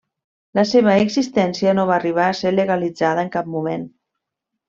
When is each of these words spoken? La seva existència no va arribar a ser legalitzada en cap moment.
La 0.59 0.61
seva 0.69 0.93
existència 1.01 1.75
no 1.79 1.85
va 1.91 1.95
arribar 1.97 2.25
a 2.29 2.37
ser 2.41 2.55
legalitzada 2.61 3.27
en 3.27 3.31
cap 3.39 3.53
moment. 3.59 3.87